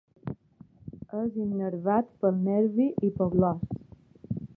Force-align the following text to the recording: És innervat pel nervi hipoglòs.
És 1.19 1.35
innervat 1.43 2.09
pel 2.23 2.39
nervi 2.47 2.87
hipoglòs. 3.05 3.77